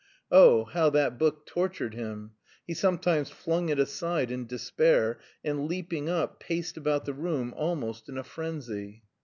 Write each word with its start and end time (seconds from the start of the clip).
_Oh, 0.31 0.63
how 0.63 0.89
that 0.89 1.19
book 1.19 1.45
tortured 1.45 1.93
him! 1.93 2.31
He 2.65 2.73
sometimes 2.73 3.29
flung 3.29 3.69
it 3.69 3.77
aside 3.77 4.31
in 4.31 4.47
despair, 4.47 5.19
and 5.43 5.67
leaping 5.67 6.09
up, 6.09 6.39
paced 6.39 6.75
about 6.75 7.05
the 7.05 7.13
room 7.13 7.53
almost 7.55 8.09
in 8.09 8.17
a 8.17 8.23
frenzy. 8.23 9.03